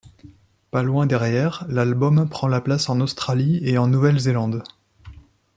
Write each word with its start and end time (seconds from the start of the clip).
Pas 0.71 0.81
loin 0.81 1.05
derrière, 1.05 1.63
l'album 1.69 2.27
prend 2.27 2.47
la 2.47 2.59
place 2.59 2.89
en 2.89 3.01
Australie 3.01 3.59
et 3.61 3.77
en 3.77 3.85
Nouvelle-Zélande. 3.85 4.63